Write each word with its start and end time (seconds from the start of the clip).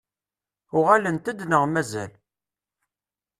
Uɣalent-d 0.77 1.39
neɣ 1.49 1.63
mazal? 1.67 2.11